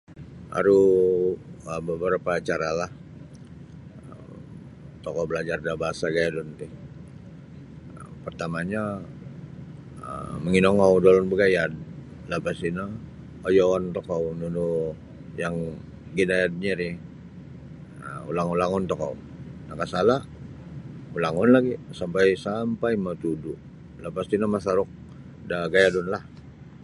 Aru 0.59 0.79
um 1.73 1.83
babarapa 1.87 2.31
acaralah[um] 2.37 2.91
tokou 5.03 5.23
balajar 5.29 5.59
da 5.63 5.79
bahasa 5.81 6.05
gayadun 6.15 6.49
ti 6.59 6.67
pertamanyo 8.25 8.83
um 10.07 10.37
manginogou 10.43 10.95
da 11.03 11.09
ulun 11.11 11.31
bagayad 11.33 11.71
lapas 12.31 12.59
ino 12.69 12.85
ayoon 13.47 13.83
tokou 13.97 14.23
nunu 14.39 14.65
yang 15.41 15.57
ginayadnyo 16.17 16.71
ri 16.81 16.89
um 18.07 18.21
ulang-ulangun 18.29 18.85
tokou 18.91 19.13
nakasala 19.67 20.15
ulangun 21.17 21.49
lagi 21.55 21.73
sampai 21.99 22.25
sampai 22.45 22.93
matudu' 23.05 23.63
lapas 24.03 24.27
tino 24.31 24.45
masaruk 24.55 24.89
da 25.49 25.57
gayadunlah. 25.73 26.23